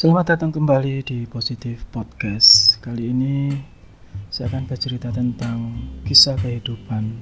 Selamat 0.00 0.32
datang 0.32 0.48
kembali 0.48 1.04
di 1.04 1.28
Positif 1.28 1.84
Podcast. 1.92 2.80
Kali 2.80 3.12
ini 3.12 3.52
saya 4.32 4.48
akan 4.48 4.64
bercerita 4.64 5.12
tentang 5.12 5.76
kisah 6.08 6.40
kehidupan 6.40 7.20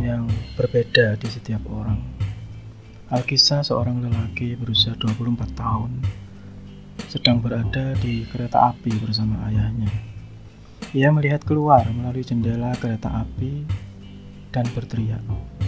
yang 0.00 0.24
berbeda 0.56 1.20
di 1.20 1.28
setiap 1.28 1.60
orang. 1.68 2.00
Alkisah 3.12 3.60
seorang 3.60 4.00
lelaki 4.00 4.56
berusia 4.56 4.96
24 4.96 5.52
tahun 5.52 6.00
sedang 7.04 7.44
berada 7.44 7.92
di 8.00 8.24
kereta 8.32 8.72
api 8.72 8.96
bersama 8.96 9.36
ayahnya. 9.52 9.92
Ia 10.96 11.12
melihat 11.12 11.44
keluar 11.44 11.84
melalui 11.92 12.24
jendela 12.24 12.72
kereta 12.80 13.12
api 13.12 13.68
dan 14.56 14.64
berteriak, 14.72 15.20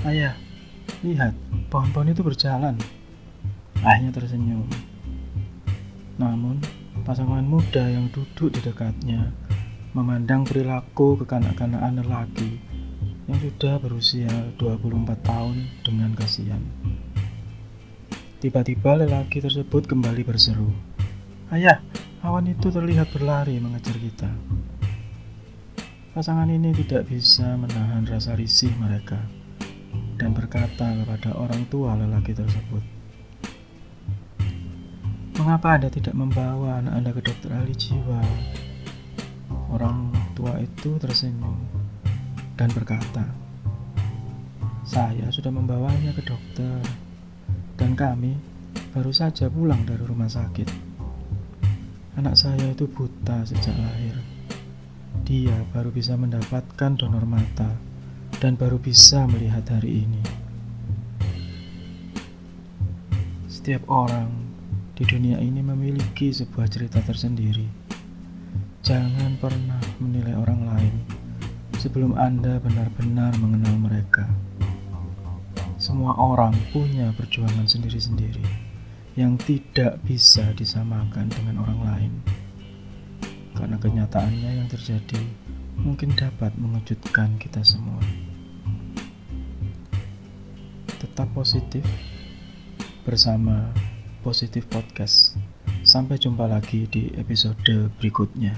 "Ayah, 0.09 0.33
lihat, 1.05 1.37
pohon-pohon 1.69 2.09
itu 2.09 2.25
berjalan." 2.25 2.81
Ayahnya 3.85 4.17
tersenyum 4.17 4.92
namun, 6.23 6.63
pasangan 7.03 7.43
muda 7.43 7.91
yang 7.91 8.07
duduk 8.15 8.55
di 8.55 8.63
dekatnya 8.63 9.35
memandang 9.93 10.47
perilaku 10.47 11.19
kekanak-kanakan 11.21 12.01
lelaki 12.01 12.63
yang 13.27 13.39
sudah 13.43 13.77
berusia 13.83 14.31
24 14.57 15.05
tahun 15.21 15.57
dengan 15.83 16.15
kasihan. 16.15 16.63
Tiba-tiba 18.39 19.03
lelaki 19.03 19.43
tersebut 19.43 19.91
kembali 19.91 20.23
berseru, 20.23 20.71
Ayah, 21.53 21.85
awan 22.25 22.49
itu 22.49 22.73
terlihat 22.73 23.13
berlari 23.13 23.61
mengejar 23.61 23.99
kita. 23.99 24.31
Pasangan 26.17 26.49
ini 26.49 26.73
tidak 26.73 27.11
bisa 27.11 27.57
menahan 27.61 28.09
rasa 28.09 28.33
risih 28.33 28.73
mereka 28.81 29.21
dan 30.17 30.33
berkata 30.33 30.93
kepada 31.03 31.37
orang 31.37 31.69
tua 31.69 31.97
lelaki 31.97 32.33
tersebut, 32.33 32.85
Mengapa 35.43 35.75
Anda 35.75 35.91
tidak 35.91 36.15
membawa 36.15 36.79
anak 36.79 37.03
Anda 37.03 37.11
ke 37.11 37.19
dokter 37.19 37.51
ahli 37.51 37.75
jiwa? 37.75 38.23
Orang 39.75 40.15
tua 40.39 40.55
itu 40.63 40.95
tersenyum 41.03 41.59
dan 42.55 42.71
berkata, 42.71 43.27
Saya 44.87 45.27
sudah 45.35 45.51
membawanya 45.51 46.15
ke 46.15 46.23
dokter 46.23 46.79
dan 47.75 47.99
kami 47.99 48.39
baru 48.95 49.11
saja 49.11 49.51
pulang 49.51 49.83
dari 49.83 50.07
rumah 50.07 50.31
sakit. 50.31 50.71
Anak 52.23 52.39
saya 52.39 52.71
itu 52.71 52.87
buta 52.87 53.43
sejak 53.43 53.75
lahir. 53.75 54.15
Dia 55.27 55.59
baru 55.75 55.91
bisa 55.91 56.15
mendapatkan 56.15 56.95
donor 56.95 57.27
mata 57.27 57.75
dan 58.39 58.55
baru 58.55 58.79
bisa 58.79 59.27
melihat 59.27 59.67
hari 59.75 60.07
ini. 60.07 60.23
Setiap 63.51 63.91
orang 63.91 64.42
di 64.93 65.09
dunia 65.09 65.41
ini 65.41 65.65
memiliki 65.65 66.29
sebuah 66.29 66.69
cerita 66.69 67.01
tersendiri. 67.01 67.65
Jangan 68.85 69.41
pernah 69.41 69.81
menilai 69.97 70.37
orang 70.37 70.61
lain 70.69 70.95
sebelum 71.81 72.13
Anda 72.19 72.61
benar-benar 72.61 73.33
mengenal 73.41 73.75
mereka. 73.81 74.29
Semua 75.81 76.13
orang 76.15 76.53
punya 76.71 77.09
perjuangan 77.17 77.65
sendiri-sendiri 77.65 78.45
yang 79.17 79.41
tidak 79.41 79.97
bisa 80.05 80.45
disamakan 80.55 81.27
dengan 81.33 81.65
orang 81.65 81.81
lain. 81.83 82.13
Karena 83.57 83.81
kenyataannya 83.81 84.51
yang 84.63 84.69
terjadi 84.69 85.21
mungkin 85.81 86.13
dapat 86.13 86.53
mengejutkan 86.61 87.41
kita 87.41 87.65
semua. 87.65 87.99
Tetap 91.01 91.33
positif 91.33 91.83
bersama 93.03 93.75
Positif 94.23 94.71
Podcast. 94.71 95.35
Sampai 95.83 96.15
jumpa 96.15 96.47
lagi 96.47 96.87
di 96.87 97.11
episode 97.19 97.91
berikutnya. 97.99 98.55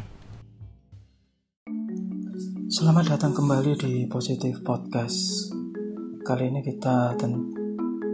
Selamat 2.68 3.16
datang 3.16 3.32
kembali 3.32 3.72
di 3.80 4.04
Positif 4.04 4.60
Podcast. 4.60 5.48
Kali 6.20 6.52
ini 6.52 6.60
kita 6.60 7.16
ten 7.16 7.48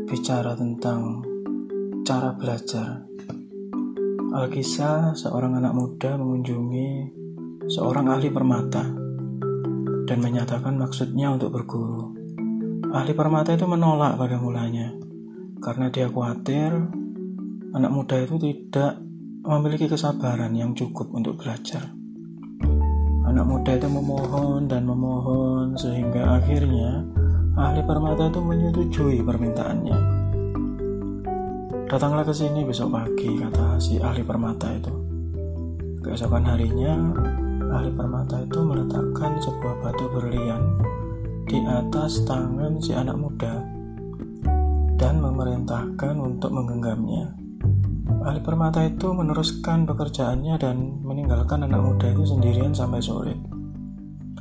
bicara 0.07 0.55
tentang 0.55 1.27
cara 2.07 2.31
belajar. 2.39 3.03
Alkisah, 4.31 5.19
seorang 5.19 5.59
anak 5.59 5.75
muda 5.75 6.15
mengunjungi 6.15 7.19
seorang 7.67 8.15
ahli 8.15 8.31
permata 8.31 8.87
dan 10.07 10.19
menyatakan 10.23 10.79
maksudnya 10.79 11.35
untuk 11.35 11.51
berguru. 11.51 12.15
Ahli 12.95 13.11
permata 13.11 13.59
itu 13.59 13.67
menolak 13.67 14.15
pada 14.15 14.39
mulanya 14.39 14.95
karena 15.59 15.91
dia 15.91 16.07
khawatir 16.07 17.00
anak 17.71 17.91
muda 17.95 18.17
itu 18.19 18.35
tidak 18.39 18.99
memiliki 19.47 19.87
kesabaran 19.87 20.51
yang 20.59 20.75
cukup 20.75 21.07
untuk 21.15 21.39
belajar. 21.39 21.95
Anak 23.31 23.47
muda 23.47 23.79
itu 23.79 23.87
memohon 23.87 24.67
dan 24.67 24.83
memohon 24.83 25.79
sehingga 25.79 26.43
akhirnya 26.43 27.07
ahli 27.55 27.79
permata 27.87 28.27
itu 28.27 28.41
menyetujui 28.43 29.19
permintaannya. 29.23 29.99
Datanglah 31.87 32.27
ke 32.27 32.35
sini 32.35 32.67
besok 32.67 32.91
pagi, 32.91 33.39
kata 33.39 33.79
si 33.79 34.03
ahli 34.03 34.23
permata 34.27 34.67
itu. 34.75 34.91
Keesokan 36.03 36.47
harinya, 36.47 36.95
ahli 37.71 37.91
permata 37.95 38.43
itu 38.43 38.59
meletakkan 38.67 39.39
sebuah 39.39 39.75
batu 39.79 40.07
berlian 40.11 40.63
di 41.47 41.59
atas 41.67 42.27
tangan 42.27 42.83
si 42.83 42.95
anak 42.95 43.15
muda 43.15 43.63
dan 44.99 45.23
memerintahkan 45.23 46.15
untuk 46.19 46.51
menggenggamnya. 46.51 47.40
Ahli 48.21 48.41
permata 48.43 48.83
itu 48.85 49.15
meneruskan 49.15 49.87
pekerjaannya 49.87 50.55
dan 50.59 51.01
meninggalkan 51.07 51.63
anak 51.65 51.81
muda 51.81 52.11
itu 52.11 52.27
sendirian 52.27 52.75
sampai 52.75 53.01
sore. 53.01 53.35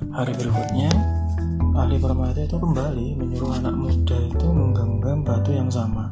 Hari 0.10 0.34
berikutnya, 0.34 0.90
ahli 1.78 2.02
permata 2.02 2.42
itu 2.42 2.58
kembali 2.58 3.08
menyuruh 3.20 3.56
anak 3.62 3.76
muda 3.78 4.18
itu 4.18 4.48
menggenggam 4.50 5.22
batu 5.22 5.54
yang 5.54 5.70
sama 5.70 6.10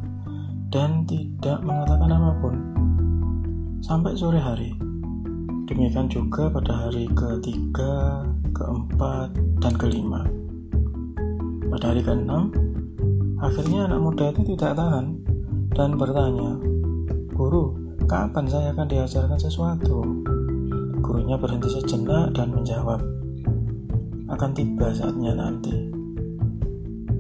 dan 0.69 1.07
tidak 1.07 1.63
mengatakan 1.63 2.12
apa 2.13 2.31
pun 2.44 2.56
sampai 3.81 4.13
sore 4.13 4.38
hari. 4.38 4.75
Demikian 5.67 6.07
juga 6.07 6.47
pada 6.47 6.88
hari 6.88 7.12
ketiga, 7.12 8.23
keempat, 8.56 9.35
dan 9.59 9.73
kelima. 9.75 10.23
Pada 11.67 11.91
hari 11.91 12.01
keenam, 12.03 12.56
akhirnya 13.44 13.91
anak 13.91 14.00
muda 14.00 14.31
itu 14.31 14.56
tidak 14.56 14.79
tahan 14.79 15.19
dan 15.75 16.00
bertanya, 16.00 16.56
Guru, 17.38 17.70
kapan 18.09 18.50
saya 18.50 18.74
akan 18.74 18.90
diajarkan 18.90 19.38
sesuatu? 19.38 20.02
Gurunya 21.06 21.38
berhenti 21.38 21.70
sejenak 21.70 22.34
dan 22.34 22.50
menjawab, 22.50 22.98
akan 24.25 24.58
tiba 24.58 24.90
saatnya 24.90 25.38
nanti. 25.38 25.86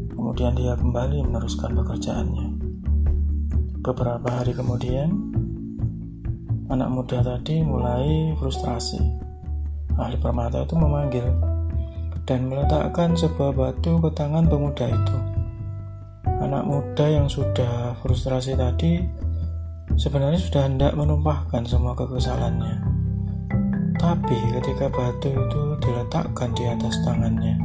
Kemudian 0.09 0.57
dia 0.57 0.73
kembali 0.73 1.21
meneruskan 1.21 1.77
pekerjaannya. 1.77 2.49
Beberapa 3.85 4.41
hari 4.41 4.57
kemudian, 4.57 5.13
anak 6.73 6.89
muda 6.89 7.21
tadi 7.21 7.61
mulai 7.61 8.33
frustrasi. 8.41 8.97
Ahli 10.01 10.17
permata 10.17 10.65
itu 10.65 10.73
memanggil 10.81 11.29
dan 12.25 12.49
meletakkan 12.49 13.13
sebuah 13.13 13.53
batu 13.53 14.01
ke 14.01 14.09
tangan 14.17 14.49
pemuda 14.49 14.89
itu. 14.89 15.17
Anak 16.41 16.65
muda 16.65 17.05
yang 17.05 17.29
sudah 17.29 17.93
frustrasi 18.01 18.57
tadi 18.57 19.26
sebenarnya 19.95 20.41
sudah 20.41 20.67
hendak 20.67 20.91
menumpahkan 20.97 21.63
semua 21.63 21.95
kekesalannya. 21.95 22.83
Tapi 23.97 24.37
ketika 24.59 24.91
batu 24.91 25.31
itu 25.31 25.61
diletakkan 25.79 26.51
di 26.51 26.67
atas 26.67 26.99
tangannya, 27.07 27.55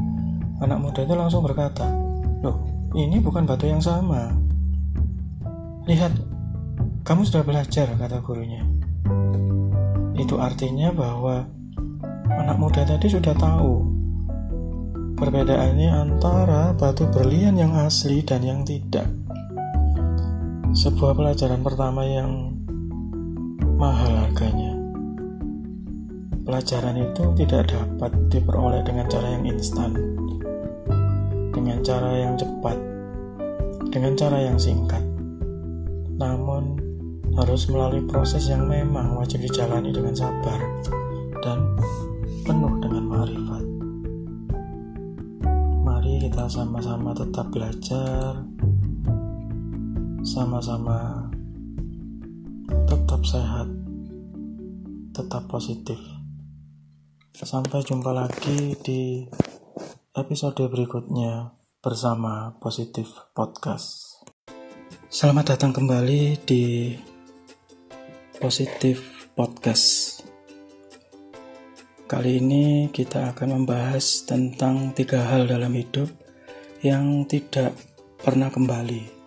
anak 0.63 0.79
muda 0.79 1.03
itu 1.03 1.15
langsung 1.19 1.43
berkata, 1.43 1.91
Loh, 2.41 2.63
ini 2.95 3.19
bukan 3.19 3.45
batu 3.45 3.67
yang 3.67 3.83
sama. 3.83 4.33
Lihat, 5.91 6.15
kamu 7.03 7.27
sudah 7.27 7.43
belajar, 7.43 7.91
kata 7.99 8.23
gurunya. 8.23 8.63
Itu 10.15 10.39
artinya 10.39 10.95
bahwa 10.95 11.43
anak 12.39 12.57
muda 12.57 12.87
tadi 12.87 13.11
sudah 13.11 13.35
tahu 13.35 13.83
perbedaannya 15.19 15.91
antara 15.91 16.75
batu 16.75 17.07
berlian 17.11 17.55
yang 17.55 17.75
asli 17.79 18.27
dan 18.27 18.43
yang 18.43 18.67
tidak 18.67 19.07
sebuah 20.73 21.13
pelajaran 21.13 21.61
pertama 21.61 22.01
yang 22.01 22.57
mahal 23.77 24.25
harganya. 24.25 24.73
Pelajaran 26.49 26.97
itu 26.97 27.23
tidak 27.45 27.77
dapat 27.77 28.09
diperoleh 28.33 28.81
dengan 28.81 29.05
cara 29.05 29.37
yang 29.37 29.45
instan, 29.53 29.93
dengan 31.53 31.85
cara 31.85 32.11
yang 32.17 32.41
cepat, 32.41 32.81
dengan 33.93 34.17
cara 34.17 34.39
yang 34.41 34.57
singkat. 34.57 35.05
Namun, 36.17 36.81
harus 37.37 37.69
melalui 37.69 38.09
proses 38.09 38.49
yang 38.49 38.65
memang 38.65 39.21
wajib 39.21 39.45
dijalani 39.45 39.93
dengan 39.93 40.17
sabar 40.17 40.57
dan 41.45 41.69
penuh 42.49 42.81
dengan 42.81 43.05
marifat. 43.13 43.65
Mari 45.85 46.17
kita 46.29 46.49
sama-sama 46.49 47.13
tetap 47.13 47.53
belajar, 47.53 48.41
sama-sama 50.23 51.27
tetap 52.87 53.27
sehat 53.27 53.67
tetap 55.11 55.51
positif. 55.51 55.99
Sampai 57.35 57.83
jumpa 57.83 58.15
lagi 58.15 58.79
di 58.87 59.27
episode 60.15 60.63
berikutnya 60.71 61.59
bersama 61.83 62.55
Positif 62.63 63.11
Podcast. 63.35 64.23
Selamat 65.11 65.59
datang 65.59 65.75
kembali 65.75 66.39
di 66.47 66.95
Positif 68.39 69.27
Podcast. 69.35 70.23
Kali 72.07 72.39
ini 72.39 72.95
kita 72.95 73.35
akan 73.35 73.59
membahas 73.59 74.23
tentang 74.23 74.95
tiga 74.95 75.27
hal 75.35 75.51
dalam 75.51 75.75
hidup 75.75 76.07
yang 76.79 77.27
tidak 77.27 77.75
pernah 78.23 78.55
kembali. 78.55 79.22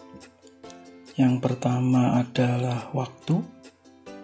Yang 1.16 1.40
pertama 1.40 2.20
adalah 2.20 2.92
waktu, 2.92 3.40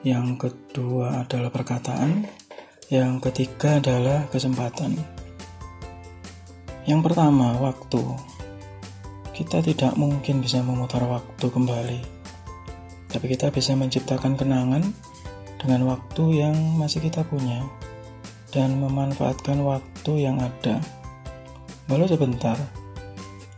yang 0.04 0.36
kedua 0.36 1.24
adalah 1.24 1.48
perkataan, 1.48 2.28
yang 2.92 3.24
ketiga 3.24 3.80
adalah 3.80 4.28
kesempatan. 4.28 5.00
Yang 6.84 7.02
pertama, 7.08 7.56
waktu. 7.64 8.04
Kita 9.32 9.64
tidak 9.64 9.96
mungkin 9.96 10.44
bisa 10.44 10.60
memutar 10.60 11.08
waktu 11.08 11.48
kembali, 11.48 12.00
tapi 13.08 13.26
kita 13.32 13.56
bisa 13.56 13.72
menciptakan 13.72 14.36
kenangan 14.36 14.84
dengan 15.64 15.88
waktu 15.88 16.44
yang 16.44 16.56
masih 16.76 17.00
kita 17.08 17.24
punya 17.24 17.64
dan 18.52 18.84
memanfaatkan 18.84 19.64
waktu 19.64 20.28
yang 20.28 20.44
ada. 20.44 20.84
Walau 21.88 22.04
sebentar, 22.04 22.60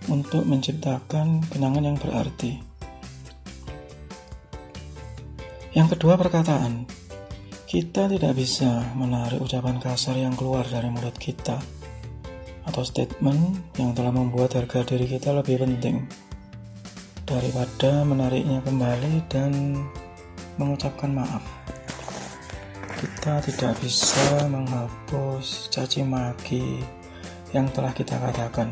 untuk 0.06 0.46
menciptakan 0.46 1.42
kenangan 1.50 1.84
yang 1.90 1.98
berarti. 1.98 2.73
Yang 5.74 5.98
kedua 5.98 6.22
perkataan. 6.22 6.86
Kita 7.66 8.06
tidak 8.06 8.38
bisa 8.38 8.94
menarik 8.94 9.42
ucapan 9.42 9.82
kasar 9.82 10.14
yang 10.22 10.38
keluar 10.38 10.62
dari 10.70 10.86
mulut 10.94 11.18
kita 11.18 11.58
atau 12.70 12.86
statement 12.86 13.74
yang 13.82 13.90
telah 13.98 14.14
membuat 14.14 14.54
harga 14.54 14.86
diri 14.86 15.10
kita 15.10 15.34
lebih 15.34 15.66
penting 15.66 16.06
daripada 17.26 18.06
menariknya 18.06 18.62
kembali 18.62 19.26
dan 19.26 19.82
mengucapkan 20.62 21.10
maaf. 21.10 21.42
Kita 23.02 23.42
tidak 23.42 23.74
bisa 23.82 24.46
menghapus 24.46 25.74
caci 25.74 26.06
maki 26.06 26.86
yang 27.50 27.66
telah 27.74 27.90
kita 27.98 28.22
katakan. 28.22 28.70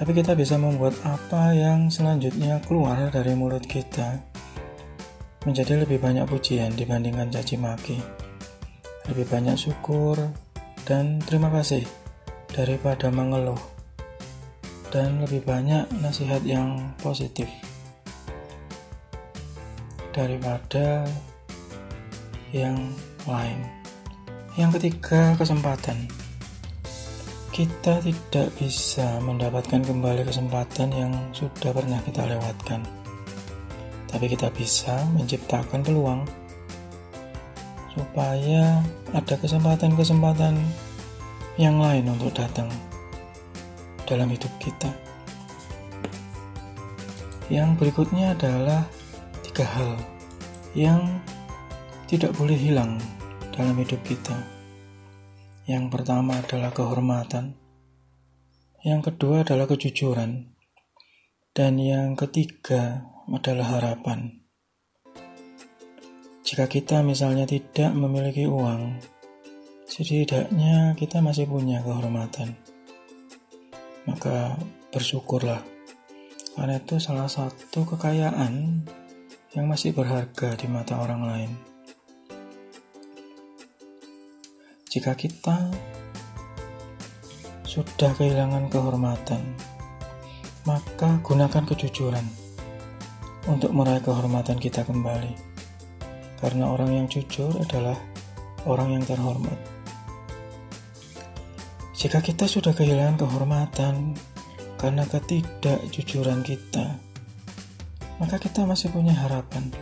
Tapi 0.00 0.16
kita 0.16 0.32
bisa 0.32 0.56
membuat 0.56 0.96
apa 1.04 1.52
yang 1.52 1.92
selanjutnya 1.92 2.64
keluar 2.64 3.12
dari 3.12 3.36
mulut 3.36 3.68
kita 3.68 4.35
menjadi 5.46 5.86
lebih 5.86 6.02
banyak 6.02 6.26
pujian 6.26 6.74
dibandingkan 6.74 7.30
caci 7.30 7.54
maki, 7.54 8.02
lebih 9.06 9.30
banyak 9.30 9.54
syukur 9.54 10.18
dan 10.82 11.22
terima 11.22 11.54
kasih 11.54 11.86
daripada 12.50 13.14
mengeluh, 13.14 13.58
dan 14.90 15.22
lebih 15.22 15.46
banyak 15.46 15.86
nasihat 16.02 16.42
yang 16.42 16.90
positif 16.98 17.46
daripada 20.10 21.06
yang 22.50 22.90
lain. 23.30 23.62
Yang 24.58 24.80
ketiga, 24.80 25.36
kesempatan. 25.38 26.10
Kita 27.52 28.02
tidak 28.02 28.48
bisa 28.58 29.20
mendapatkan 29.22 29.84
kembali 29.84 30.26
kesempatan 30.26 30.90
yang 30.92 31.12
sudah 31.32 31.72
pernah 31.72 32.00
kita 32.04 32.24
lewatkan 32.24 32.95
tapi 34.16 34.32
kita 34.32 34.48
bisa 34.48 34.96
menciptakan 35.12 35.84
peluang 35.84 36.24
supaya 37.92 38.80
ada 39.12 39.36
kesempatan-kesempatan 39.36 40.56
yang 41.60 41.76
lain 41.76 42.08
untuk 42.08 42.32
datang 42.32 42.72
dalam 44.08 44.32
hidup 44.32 44.48
kita. 44.56 44.88
Yang 47.52 47.76
berikutnya 47.76 48.32
adalah 48.32 48.88
tiga 49.44 49.68
hal 49.68 50.00
yang 50.72 51.20
tidak 52.08 52.32
boleh 52.40 52.56
hilang 52.56 52.96
dalam 53.52 53.76
hidup 53.76 54.00
kita. 54.00 54.32
Yang 55.68 55.92
pertama 55.92 56.40
adalah 56.40 56.72
kehormatan, 56.72 57.52
yang 58.80 59.04
kedua 59.04 59.44
adalah 59.44 59.68
kejujuran, 59.68 60.56
dan 61.52 61.76
yang 61.76 62.16
ketiga 62.16 63.12
adalah 63.26 63.78
harapan. 63.78 64.46
Jika 66.46 66.70
kita 66.70 67.02
misalnya 67.02 67.42
tidak 67.42 67.90
memiliki 67.90 68.46
uang, 68.46 69.02
setidaknya 69.90 70.94
kita 70.94 71.18
masih 71.18 71.50
punya 71.50 71.82
kehormatan. 71.82 72.54
Maka 74.06 74.54
bersyukurlah, 74.94 75.58
karena 76.54 76.78
itu 76.78 77.02
salah 77.02 77.26
satu 77.26 77.82
kekayaan 77.82 78.86
yang 79.58 79.66
masih 79.66 79.90
berharga 79.90 80.54
di 80.54 80.70
mata 80.70 80.94
orang 81.02 81.22
lain. 81.26 81.50
Jika 84.86 85.18
kita 85.18 85.74
sudah 87.66 88.14
kehilangan 88.14 88.70
kehormatan, 88.70 89.42
maka 90.62 91.18
gunakan 91.26 91.66
kejujuran 91.66 92.45
untuk 93.46 93.70
meraih 93.70 94.02
kehormatan 94.02 94.58
kita 94.58 94.82
kembali. 94.82 95.32
Karena 96.42 96.68
orang 96.68 96.92
yang 96.92 97.06
jujur 97.06 97.54
adalah 97.56 97.96
orang 98.66 98.98
yang 98.98 99.04
terhormat. 99.06 99.56
Jika 101.96 102.20
kita 102.20 102.44
sudah 102.44 102.76
kehilangan 102.76 103.16
kehormatan 103.16 104.12
karena 104.76 105.08
ketidakjujuran 105.08 106.44
kita, 106.44 107.00
maka 108.20 108.36
kita 108.36 108.68
masih 108.68 108.92
punya 108.92 109.16
harapan 109.16 109.72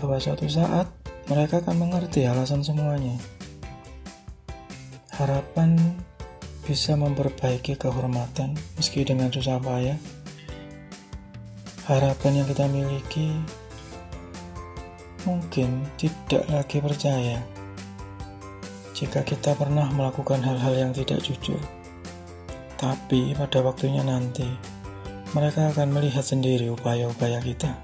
bahwa 0.00 0.16
suatu 0.16 0.48
saat 0.48 0.88
mereka 1.28 1.60
akan 1.60 1.76
mengerti 1.76 2.24
alasan 2.24 2.64
semuanya. 2.64 3.14
Harapan 5.12 5.76
bisa 6.64 6.96
memperbaiki 6.96 7.76
kehormatan 7.76 8.56
meski 8.80 9.04
dengan 9.04 9.28
susah 9.28 9.60
payah 9.60 9.98
harapan 11.82 12.42
yang 12.42 12.46
kita 12.46 12.64
miliki 12.70 13.34
mungkin 15.26 15.82
tidak 15.98 16.46
lagi 16.46 16.78
percaya 16.78 17.42
jika 18.94 19.26
kita 19.26 19.58
pernah 19.58 19.90
melakukan 19.90 20.38
hal-hal 20.46 20.78
yang 20.78 20.92
tidak 20.94 21.18
jujur. 21.26 21.58
Tapi 22.78 23.34
pada 23.34 23.58
waktunya 23.66 24.06
nanti, 24.06 24.46
mereka 25.34 25.74
akan 25.74 25.90
melihat 25.90 26.22
sendiri 26.22 26.70
upaya-upaya 26.70 27.42
kita. 27.42 27.74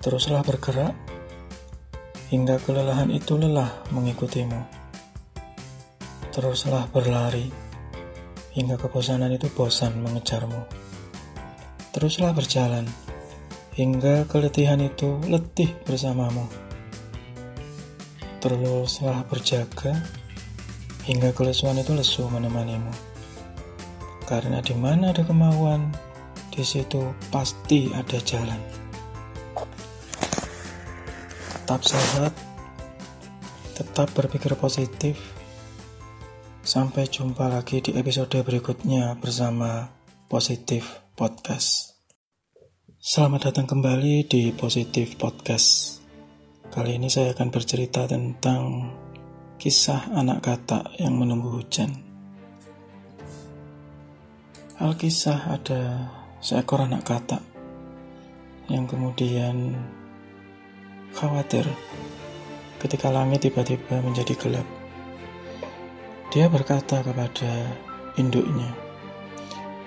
Teruslah 0.00 0.40
bergerak 0.40 0.96
hingga 2.32 2.56
kelelahan 2.64 3.12
itu 3.12 3.36
lelah 3.36 3.72
mengikutimu. 3.92 4.60
Teruslah 6.32 6.88
berlari 6.88 7.52
hingga 8.56 8.80
kebosanan 8.80 9.36
itu 9.36 9.52
bosan 9.52 10.00
mengejarmu. 10.00 10.83
Teruslah 11.94 12.34
berjalan 12.34 12.90
hingga 13.78 14.26
keletihan 14.26 14.82
itu 14.82 15.14
letih 15.30 15.70
bersamamu. 15.86 16.42
Teruslah 18.42 19.22
berjaga 19.30 20.02
hingga 21.06 21.30
kelesuan 21.30 21.78
itu 21.78 21.94
lesu 21.94 22.26
menemanimu. 22.26 22.90
Karena 24.26 24.58
di 24.58 24.74
mana 24.74 25.14
ada 25.14 25.22
kemauan, 25.22 25.94
di 26.50 26.66
situ 26.66 27.14
pasti 27.30 27.86
ada 27.94 28.18
jalan. 28.26 28.58
Tetap 31.62 31.78
sehat, 31.86 32.34
tetap 33.78 34.10
berpikir 34.18 34.50
positif. 34.58 35.14
Sampai 36.66 37.06
jumpa 37.06 37.46
lagi 37.46 37.78
di 37.78 37.94
episode 37.94 38.34
berikutnya 38.42 39.14
bersama 39.22 39.94
Positif 40.24 41.03
Podcast. 41.14 41.94
Selamat 42.98 43.46
datang 43.46 43.70
kembali 43.70 44.26
di 44.26 44.50
Positif 44.50 45.14
Podcast. 45.14 46.02
Kali 46.74 46.98
ini 46.98 47.06
saya 47.06 47.30
akan 47.30 47.54
bercerita 47.54 48.10
tentang 48.10 48.90
kisah 49.54 50.10
anak 50.10 50.42
katak 50.42 50.90
yang 50.98 51.14
menunggu 51.14 51.54
hujan. 51.54 51.94
Alkisah 54.82 55.54
ada 55.54 56.10
seekor 56.42 56.82
anak 56.82 57.06
katak 57.06 57.46
yang 58.66 58.90
kemudian 58.90 59.70
khawatir 61.14 61.62
ketika 62.82 63.14
langit 63.14 63.46
tiba-tiba 63.46 64.02
menjadi 64.02 64.34
gelap. 64.34 64.66
Dia 66.34 66.50
berkata 66.50 67.06
kepada 67.06 67.70
induknya, 68.18 68.83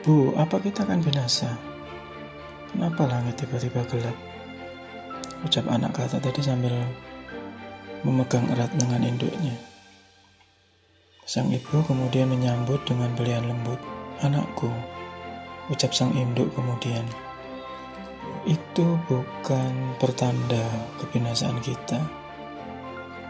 Bu, 0.08 0.32
apa 0.40 0.56
kita 0.64 0.88
akan 0.88 1.04
binasa? 1.04 1.52
Kenapa 2.72 3.04
langit 3.12 3.44
tiba-tiba 3.44 3.84
gelap? 3.92 4.16
Ucap 5.44 5.68
anak 5.68 6.00
kata 6.00 6.24
tadi 6.24 6.40
sambil 6.40 6.72
memegang 8.08 8.48
erat 8.56 8.72
lengan 8.80 9.04
induknya. 9.04 9.52
Sang 11.28 11.52
ibu 11.52 11.84
kemudian 11.84 12.32
menyambut 12.32 12.80
dengan 12.88 13.12
belian 13.20 13.52
lembut. 13.52 13.84
Anakku, 14.24 14.72
ucap 15.76 15.92
sang 15.92 16.16
induk 16.16 16.56
kemudian. 16.56 17.04
Itu 18.48 18.96
bukan 19.12 19.92
pertanda 20.00 20.88
kebinasaan 21.04 21.60
kita. 21.60 22.00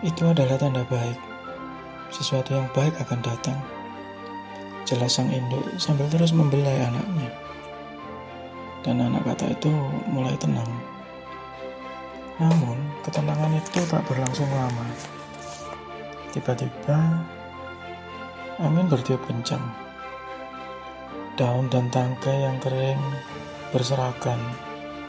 Itu 0.05 0.29
adalah 0.29 0.62
tanda 0.62 0.86
baik. 0.86 1.17
Sesuatu 2.13 2.53
yang 2.53 2.69
baik 2.69 2.93
akan 3.01 3.25
datang. 3.25 3.76
Jelas 4.88 5.20
sang 5.20 5.27
induk 5.27 5.67
sambil 5.75 6.08
terus 6.08 6.32
membelai 6.32 6.88
anaknya. 6.88 7.27
Dan 8.88 9.03
anak 9.03 9.27
kata 9.27 9.51
itu 9.51 9.67
mulai 10.08 10.32
tenang. 10.39 10.72
Namun, 12.39 12.79
ketenangan 13.03 13.51
itu 13.60 13.84
tak 13.91 14.00
berlangsung 14.08 14.48
lama. 14.48 14.88
Tiba-tiba, 16.32 17.20
angin 18.63 18.88
bertiup 18.88 19.20
kencang. 19.27 19.62
Daun 21.36 21.67
dan 21.67 21.91
tangkai 21.91 22.48
yang 22.48 22.56
kering 22.63 23.03
berserakan 23.75 24.39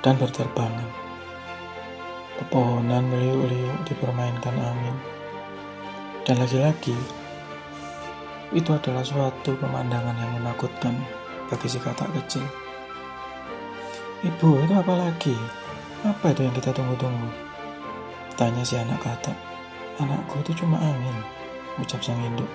dan 0.03 0.19
berterbangan. 0.19 0.91
Pepohonan 2.43 3.07
meliuk-liuk 3.15 3.79
dipermainkan 3.87 4.59
angin. 4.59 4.97
Dan 6.27 6.43
lagi-lagi, 6.43 6.99
itu 8.53 8.73
adalah 8.73 9.05
suatu 9.05 9.53
pemandangan 9.61 10.17
yang 10.17 10.33
menakutkan 10.41 10.97
bagi 11.53 11.69
si 11.69 11.77
katak 11.77 12.09
kecil. 12.17 12.45
Ibu, 14.25 14.65
itu 14.65 14.75
apa 14.75 14.95
lagi? 14.99 15.37
Apa 16.03 16.33
itu 16.33 16.43
yang 16.49 16.55
kita 16.57 16.73
tunggu-tunggu? 16.73 17.29
Tanya 18.35 18.63
si 18.65 18.81
anak 18.81 18.99
kata. 19.05 19.35
Anakku 19.99 20.41
itu 20.47 20.65
cuma 20.65 20.79
angin, 20.79 21.17
ucap 21.83 22.01
sang 22.01 22.19
induk. 22.23 22.49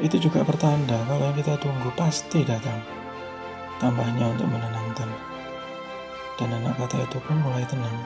Itu 0.00 0.16
juga 0.16 0.40
pertanda 0.40 0.96
kalau 1.04 1.28
yang 1.28 1.36
kita 1.36 1.60
tunggu 1.60 1.92
pasti 1.92 2.40
datang. 2.42 2.80
Tambahnya 3.76 4.32
untuk 4.32 4.48
menenangkan. 4.48 5.10
Dan 6.40 6.56
anak 6.56 6.80
kata 6.80 7.04
itu 7.04 7.20
pun 7.20 7.36
mulai 7.44 7.68
tenang. 7.68 7.98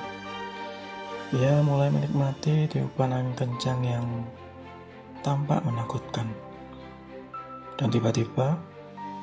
Ia 1.38 1.62
mulai 1.62 1.88
menikmati 1.88 2.66
tiupan 2.66 3.14
angin 3.14 3.35
kencang 3.38 3.81
yang 3.87 4.07
tampak 5.23 5.62
menakutkan. 5.62 6.44
Dan 7.75 7.90
tiba-tiba, 7.90 8.59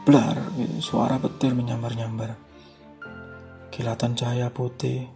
blar, 0.03 0.36
gitu, 0.60 0.77
suara 0.84 1.15
petir 1.17 1.55
menyambar-nyambar. 1.55 2.36
Kilatan 3.72 4.20
cahaya 4.20 4.51
putih 4.51 5.08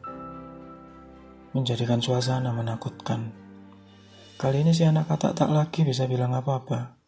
menjadikan 1.55 2.03
suasana 2.03 2.51
menakutkan. 2.51 3.31
Kali 4.35 4.67
ini 4.67 4.75
si 4.75 4.83
anak 4.83 5.07
katak 5.07 5.35
tak 5.35 5.47
lagi 5.51 5.87
bisa 5.87 6.07
bilang 6.07 6.35
apa-apa. 6.35 6.99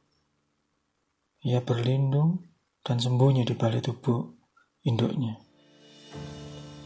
Ia 1.44 1.60
berlindung 1.60 2.48
dan 2.84 3.04
sembunyi 3.04 3.44
di 3.44 3.56
balik 3.56 3.88
tubuh 3.92 4.24
induknya. 4.88 5.36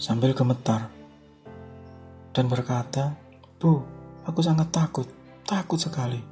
Sambil 0.01 0.33
gemetar 0.33 0.89
dan 2.33 2.49
berkata, 2.49 3.13
Bu, 3.61 3.85
aku 4.25 4.41
sangat 4.41 4.73
takut, 4.73 5.05
takut 5.45 5.77
sekali. 5.77 6.30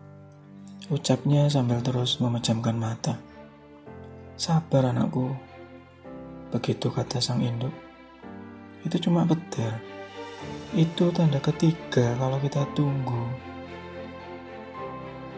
Ucapnya 0.90 1.46
sambil 1.46 1.86
terus 1.86 2.18
memejamkan 2.18 2.74
mata. 2.74 3.22
Sabar 4.42 4.90
anakku, 4.90 5.38
begitu 6.50 6.90
kata 6.90 7.22
sang 7.22 7.46
induk. 7.46 7.70
Itu 8.82 8.98
cuma 8.98 9.22
petir. 9.22 9.70
Itu 10.74 11.14
tanda 11.14 11.38
ketiga 11.46 12.18
kalau 12.18 12.42
kita 12.42 12.66
tunggu. 12.74 13.22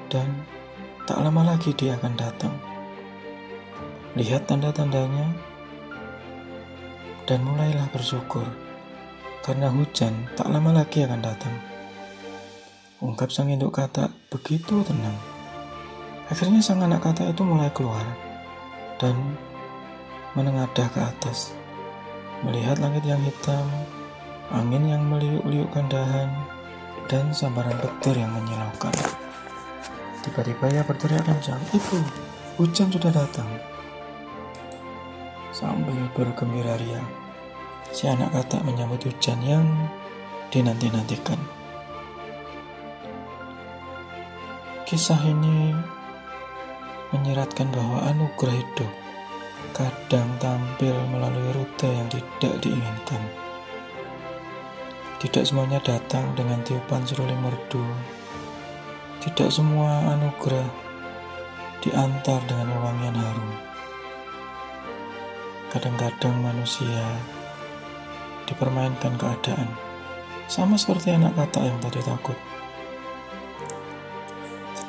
Dan 0.08 0.48
tak 1.04 1.20
lama 1.20 1.44
lagi 1.44 1.76
dia 1.76 2.00
akan 2.00 2.16
datang. 2.16 2.56
Lihat 4.16 4.48
tanda-tandanya 4.48 5.36
dan 7.28 7.44
mulailah 7.44 7.92
bersyukur 7.92 8.48
karena 9.44 9.68
hujan 9.68 10.32
tak 10.40 10.48
lama 10.48 10.72
lagi 10.80 11.04
akan 11.04 11.20
datang. 11.20 11.56
Ungkap 13.04 13.36
sang 13.36 13.52
induk 13.52 13.76
kata 13.76 14.08
begitu 14.32 14.80
tenang. 14.88 15.31
Akhirnya 16.32 16.64
sang 16.64 16.80
anak 16.80 17.04
kata 17.04 17.28
itu 17.28 17.44
mulai 17.44 17.68
keluar 17.76 18.08
dan 19.04 19.36
menengadah 20.32 20.88
ke 20.88 21.00
atas 21.04 21.52
melihat 22.42 22.82
langit 22.82 23.06
yang 23.06 23.22
hitam, 23.22 23.68
angin 24.50 24.88
yang 24.90 25.04
meliuk-liukkan 25.06 25.86
dahan, 25.92 26.30
dan 27.06 27.30
sambaran 27.36 27.78
petir 27.78 28.18
yang 28.18 28.34
menyilaukan. 28.34 28.94
Tiba-tiba 30.22 30.66
ia 30.72 30.84
berteriak 30.86 31.26
kencang, 31.26 31.62
Ibu, 31.74 31.98
hujan 32.62 32.90
sudah 32.90 33.12
datang. 33.14 33.50
Sambil 35.52 36.00
bergembira 36.16 36.78
ria, 36.80 37.02
si 37.92 38.08
anak 38.08 38.34
kata 38.34 38.64
menyambut 38.66 39.04
hujan 39.06 39.38
yang 39.44 39.66
dinanti-nantikan. 40.50 41.38
Kisah 44.88 45.22
ini 45.24 45.72
menyeratkan 47.12 47.68
bahwa 47.72 48.08
anugerah 48.08 48.56
hidup 48.56 48.92
kadang 49.72 50.28
tampil 50.40 50.96
melalui 51.12 51.52
rute 51.56 51.88
yang 51.88 52.08
tidak 52.12 52.54
diinginkan. 52.60 53.24
Tidak 55.22 55.44
semuanya 55.46 55.78
datang 55.86 56.34
dengan 56.34 56.60
tiupan 56.66 57.06
seruling 57.06 57.38
merdu. 57.40 57.86
Tidak 59.22 59.54
semua 59.54 60.18
anugerah 60.18 60.66
diantar 61.86 62.42
dengan 62.50 62.74
wewangian 62.74 63.18
harum. 63.18 63.52
Kadang-kadang 65.70 66.36
manusia 66.42 67.06
dipermainkan 68.50 69.14
keadaan, 69.16 69.70
sama 70.50 70.76
seperti 70.76 71.14
anak 71.16 71.38
kata 71.38 71.70
yang 71.70 71.78
tadi 71.80 72.02
takut. 72.02 72.38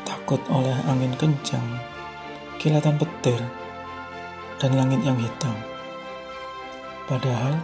Takut 0.02 0.40
oleh 0.48 0.74
angin 0.88 1.12
kencang, 1.20 1.81
kilatan 2.62 2.94
petir, 2.94 3.42
dan 4.62 4.78
langit 4.78 5.02
yang 5.02 5.18
hitam. 5.18 5.50
Padahal 7.10 7.58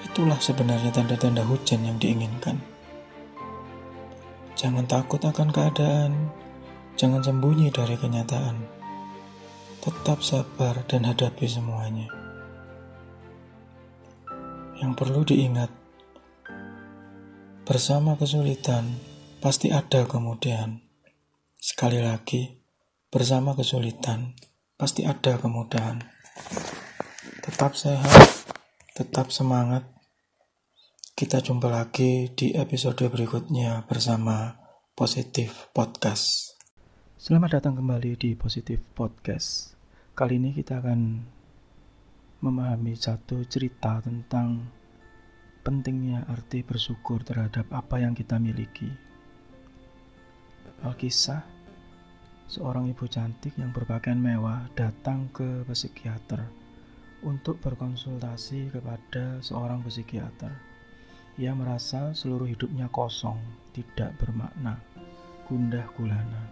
itulah 0.00 0.40
sebenarnya 0.40 0.88
tanda-tanda 0.88 1.44
hujan 1.44 1.84
yang 1.84 2.00
diinginkan. 2.00 2.56
Jangan 4.56 4.88
takut 4.88 5.20
akan 5.20 5.52
keadaan, 5.52 6.32
jangan 6.96 7.20
sembunyi 7.20 7.68
dari 7.68 8.00
kenyataan. 8.00 8.64
Tetap 9.84 10.24
sabar 10.24 10.80
dan 10.88 11.04
hadapi 11.04 11.44
semuanya. 11.44 12.08
Yang 14.80 14.92
perlu 14.96 15.20
diingat, 15.28 15.68
bersama 17.68 18.16
kesulitan 18.16 18.88
pasti 19.44 19.68
ada 19.68 20.08
kemudian. 20.08 20.80
Sekali 21.60 22.00
lagi, 22.00 22.63
bersama 23.14 23.54
kesulitan 23.54 24.34
pasti 24.74 25.06
ada 25.06 25.38
kemudahan. 25.38 26.02
Tetap 27.46 27.78
sehat, 27.78 28.42
tetap 28.90 29.30
semangat. 29.30 29.86
Kita 31.14 31.38
jumpa 31.38 31.70
lagi 31.70 32.34
di 32.34 32.58
episode 32.58 33.06
berikutnya 33.06 33.86
bersama 33.86 34.58
Positif 34.98 35.70
Podcast. 35.70 36.58
Selamat 37.14 37.62
datang 37.62 37.78
kembali 37.78 38.18
di 38.18 38.34
Positif 38.34 38.82
Podcast. 38.98 39.78
Kali 40.18 40.42
ini 40.42 40.50
kita 40.50 40.82
akan 40.82 41.22
memahami 42.42 42.98
satu 42.98 43.46
cerita 43.46 44.02
tentang 44.02 44.74
pentingnya 45.62 46.26
arti 46.26 46.66
bersyukur 46.66 47.22
terhadap 47.22 47.70
apa 47.70 48.02
yang 48.02 48.10
kita 48.10 48.42
miliki. 48.42 48.90
Alkisah 50.82 51.53
seorang 52.54 52.86
ibu 52.86 53.10
cantik 53.10 53.58
yang 53.58 53.74
berpakaian 53.74 54.14
mewah 54.14 54.70
datang 54.78 55.26
ke 55.34 55.66
psikiater 55.66 56.38
untuk 57.26 57.58
berkonsultasi 57.58 58.70
kepada 58.70 59.42
seorang 59.42 59.82
psikiater. 59.82 60.54
Ia 61.34 61.50
merasa 61.50 62.14
seluruh 62.14 62.46
hidupnya 62.46 62.86
kosong, 62.94 63.42
tidak 63.74 64.14
bermakna, 64.22 64.78
gundah 65.50 65.82
gulana. 65.98 66.46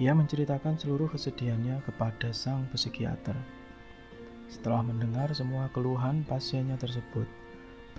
Ia 0.00 0.16
menceritakan 0.16 0.80
seluruh 0.80 1.12
kesedihannya 1.12 1.84
kepada 1.84 2.32
sang 2.32 2.64
psikiater. 2.72 3.36
Setelah 4.48 4.80
mendengar 4.80 5.28
semua 5.36 5.68
keluhan 5.76 6.24
pasiennya 6.24 6.80
tersebut, 6.80 7.28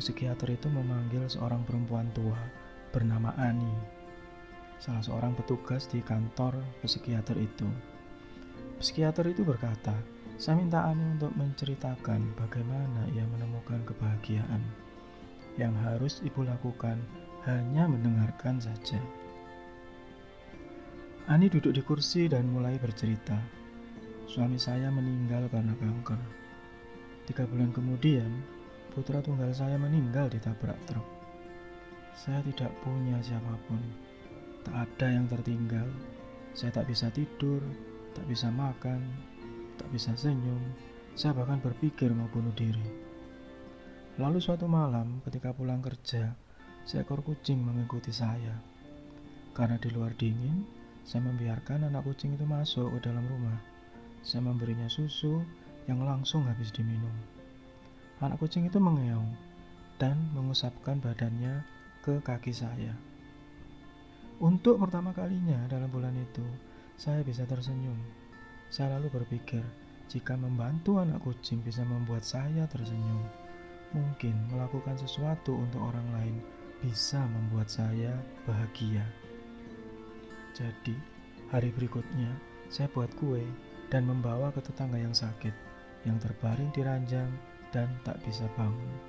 psikiater 0.01 0.49
itu 0.49 0.65
memanggil 0.65 1.29
seorang 1.29 1.61
perempuan 1.61 2.09
tua 2.09 2.41
bernama 2.89 3.37
Ani 3.37 3.98
salah 4.79 5.03
seorang 5.03 5.35
petugas 5.35 5.85
di 5.91 5.99
kantor 5.99 6.55
psikiater 6.81 7.35
itu. 7.35 7.67
Psikiater 8.79 9.27
itu 9.27 9.43
berkata, 9.43 9.91
saya 10.39 10.55
minta 10.55 10.87
Ani 10.87 11.19
untuk 11.19 11.35
menceritakan 11.35 12.31
bagaimana 12.39 13.11
ia 13.11 13.27
menemukan 13.27 13.83
kebahagiaan. 13.83 14.63
Yang 15.59 15.75
harus 15.83 16.13
ibu 16.23 16.47
lakukan 16.47 16.95
hanya 17.43 17.91
mendengarkan 17.91 18.63
saja. 18.63 19.03
Ani 21.27 21.51
duduk 21.51 21.75
di 21.75 21.83
kursi 21.83 22.31
dan 22.31 22.47
mulai 22.47 22.79
bercerita. 22.79 23.35
Suami 24.31 24.55
saya 24.55 24.87
meninggal 24.87 25.51
karena 25.51 25.75
kanker. 25.75 26.17
Tiga 27.27 27.43
bulan 27.43 27.75
kemudian, 27.75 28.31
putra 28.95 29.19
tunggal 29.19 29.51
saya 29.51 29.75
meninggal 29.75 30.31
ditabrak 30.31 30.79
truk. 30.87 31.05
Saya 32.15 32.39
tidak 32.47 32.71
punya 32.81 33.19
siapa 33.19 33.59
pun. 33.67 34.08
Ada 34.69 35.07
yang 35.09 35.25
tertinggal. 35.25 35.89
Saya 36.53 36.69
tak 36.69 36.89
bisa 36.89 37.09
tidur, 37.09 37.61
tak 38.13 38.25
bisa 38.29 38.53
makan, 38.53 39.01
tak 39.81 39.89
bisa 39.89 40.13
senyum. 40.13 40.61
Saya 41.17 41.33
bahkan 41.33 41.57
berpikir 41.57 42.13
mau 42.13 42.29
bunuh 42.29 42.53
diri. 42.53 42.85
Lalu 44.19 44.43
suatu 44.43 44.67
malam 44.67 45.23
ketika 45.25 45.55
pulang 45.55 45.79
kerja, 45.79 46.35
seekor 46.83 47.23
kucing 47.23 47.63
mengikuti 47.63 48.11
saya. 48.11 48.59
Karena 49.55 49.79
di 49.79 49.89
luar 49.89 50.13
dingin, 50.19 50.67
saya 51.07 51.25
membiarkan 51.25 51.89
anak 51.89 52.05
kucing 52.05 52.35
itu 52.37 52.45
masuk 52.45 52.93
ke 52.99 53.09
dalam 53.09 53.25
rumah. 53.25 53.57
Saya 54.21 54.45
memberinya 54.45 54.91
susu 54.91 55.41
yang 55.89 56.03
langsung 56.05 56.45
habis 56.45 56.69
diminum. 56.69 57.13
Anak 58.19 58.37
kucing 58.43 58.67
itu 58.67 58.77
mengeong 58.77 59.31
dan 59.97 60.19
mengusapkan 60.35 60.99
badannya 60.99 61.63
ke 62.03 62.19
kaki 62.19 62.51
saya. 62.51 62.93
Untuk 64.39 64.79
pertama 64.79 65.11
kalinya 65.11 65.67
dalam 65.67 65.91
bulan 65.91 66.15
itu, 66.15 66.47
saya 66.95 67.19
bisa 67.27 67.43
tersenyum. 67.43 67.99
Saya 68.71 68.95
lalu 68.95 69.11
berpikir, 69.11 69.59
jika 70.07 70.39
membantu 70.39 70.95
anak 70.95 71.19
kucing 71.27 71.59
bisa 71.59 71.83
membuat 71.83 72.23
saya 72.23 72.63
tersenyum, 72.71 73.19
mungkin 73.91 74.31
melakukan 74.47 74.95
sesuatu 74.95 75.59
untuk 75.59 75.83
orang 75.83 76.07
lain 76.15 76.35
bisa 76.79 77.19
membuat 77.19 77.67
saya 77.67 78.15
bahagia. 78.47 79.03
Jadi, 80.55 80.95
hari 81.51 81.75
berikutnya 81.75 82.31
saya 82.71 82.87
buat 82.95 83.11
kue 83.19 83.43
dan 83.91 84.07
membawa 84.07 84.55
ke 84.55 84.63
tetangga 84.63 85.03
yang 85.03 85.11
sakit, 85.11 85.51
yang 86.07 86.15
terbaring 86.15 86.71
di 86.71 86.79
ranjang 86.79 87.27
dan 87.75 87.91
tak 88.07 88.23
bisa 88.23 88.47
bangun. 88.55 89.08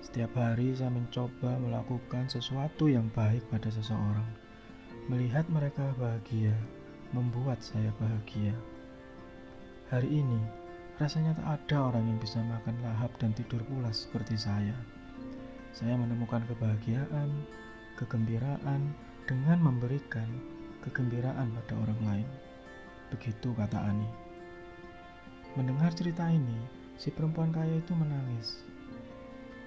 Setiap 0.00 0.32
hari 0.32 0.72
saya 0.72 0.88
mencoba 0.88 1.60
melakukan 1.60 2.24
sesuatu 2.24 2.88
yang 2.88 3.12
baik 3.12 3.44
pada 3.52 3.68
seseorang. 3.68 4.24
Melihat 5.12 5.44
mereka 5.52 5.92
bahagia, 6.00 6.56
membuat 7.12 7.60
saya 7.60 7.92
bahagia. 8.00 8.56
Hari 9.92 10.08
ini, 10.08 10.40
rasanya 10.96 11.36
tak 11.36 11.48
ada 11.52 11.92
orang 11.92 12.08
yang 12.08 12.16
bisa 12.16 12.40
makan 12.40 12.80
lahap 12.80 13.12
dan 13.20 13.36
tidur 13.36 13.60
pulas 13.68 14.08
seperti 14.08 14.40
saya. 14.40 14.72
Saya 15.76 16.00
menemukan 16.00 16.48
kebahagiaan, 16.48 17.28
kegembiraan 18.00 18.96
dengan 19.28 19.60
memberikan 19.60 20.26
kegembiraan 20.80 21.52
pada 21.60 21.76
orang 21.76 22.00
lain. 22.08 22.28
Begitu 23.12 23.52
kata 23.52 23.76
Ani. 23.76 24.08
Mendengar 25.60 25.92
cerita 25.92 26.24
ini, 26.32 26.56
si 26.96 27.12
perempuan 27.12 27.52
kaya 27.52 27.76
itu 27.76 27.92
menangis 27.92 28.69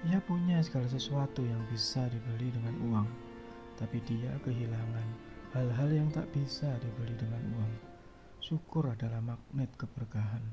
ia 0.04 0.20
punya 0.20 0.60
segala 0.60 0.84
sesuatu 0.84 1.40
yang 1.40 1.60
bisa 1.72 2.04
dibeli 2.12 2.52
dengan 2.52 2.76
uang, 2.92 3.08
tapi 3.80 4.04
dia 4.04 4.32
kehilangan 4.44 5.08
hal-hal 5.56 5.88
yang 5.88 6.08
tak 6.12 6.28
bisa 6.36 6.68
dibeli 6.82 7.16
dengan 7.16 7.40
uang. 7.56 7.72
Syukur 8.44 8.92
adalah 8.92 9.24
magnet 9.24 9.72
keberkahan. 9.80 10.44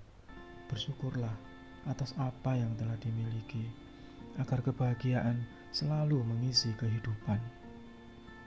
Bersyukurlah 0.72 1.36
atas 1.84 2.15
apa 2.15 2.55
yang 2.55 2.72
telah 2.79 2.96
dimiliki, 3.03 3.67
agar 4.39 4.63
kebahagiaan 4.63 5.43
selalu 5.75 6.24
mengisi 6.24 6.72
kehidupan. 6.79 7.41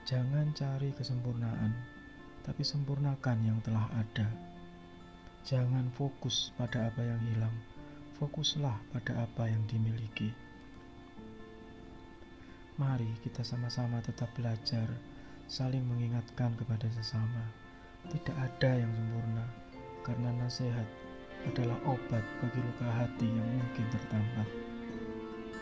Jangan 0.09 0.49
cari 0.57 0.89
kesempurnaan, 0.97 1.69
tapi 2.41 2.65
sempurnakan 2.65 3.37
yang 3.45 3.61
telah 3.61 3.85
ada. 3.93 4.25
Jangan 5.45 5.85
fokus 5.93 6.49
pada 6.57 6.89
apa 6.89 7.05
yang 7.05 7.21
hilang, 7.29 7.53
fokuslah 8.17 8.73
pada 8.89 9.29
apa 9.29 9.45
yang 9.45 9.61
dimiliki. 9.69 10.44
Mari 12.75 13.07
kita 13.23 13.39
sama-sama 13.39 14.03
tetap 14.03 14.27
belajar, 14.35 14.83
saling 15.47 15.79
mengingatkan 15.87 16.51
kepada 16.59 16.91
sesama. 16.91 17.47
Tidak 18.11 18.35
ada 18.35 18.71
yang 18.75 18.91
sempurna, 18.91 19.47
karena 20.03 20.35
nasihat 20.43 20.83
adalah 21.47 21.79
obat 21.87 22.19
bagi 22.43 22.59
luka 22.59 22.87
hati 22.91 23.31
yang 23.31 23.47
mungkin 23.47 23.85
tertambat. 23.95 24.49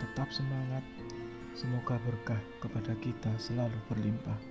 Tetap 0.01 0.33
semangat, 0.33 0.81
semoga 1.53 2.01
berkah 2.01 2.41
kepada 2.57 2.97
kita 2.97 3.29
selalu 3.37 3.77
berlimpah. 3.93 4.41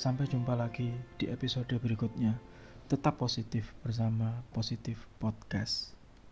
Sampai 0.00 0.32
jumpa 0.32 0.56
lagi 0.56 0.96
di 1.20 1.28
episode 1.28 1.76
berikutnya. 1.76 2.40
Tetap 2.88 3.20
positif 3.20 3.76
bersama 3.84 4.40
Positif 4.56 5.04
Podcast. 5.20 5.97